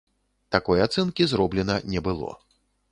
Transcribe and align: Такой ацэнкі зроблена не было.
Такой 0.55 0.81
ацэнкі 0.85 1.29
зроблена 1.35 1.79
не 1.95 2.07
было. 2.11 2.31